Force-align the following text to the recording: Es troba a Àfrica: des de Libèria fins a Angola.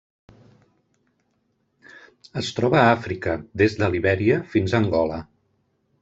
Es 2.41 2.49
troba 2.59 2.79
a 2.83 2.87
Àfrica: 2.93 3.35
des 3.63 3.75
de 3.81 3.89
Libèria 3.97 4.39
fins 4.55 4.75
a 4.75 4.81
Angola. 4.85 5.21